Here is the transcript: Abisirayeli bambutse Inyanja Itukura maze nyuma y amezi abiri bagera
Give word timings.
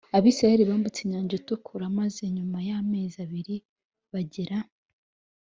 Abisirayeli 0.17 0.63
bambutse 0.69 0.99
Inyanja 1.01 1.33
Itukura 1.41 1.85
maze 1.99 2.21
nyuma 2.35 2.57
y 2.67 2.71
amezi 2.79 3.17
abiri 3.25 3.55
bagera 4.11 4.57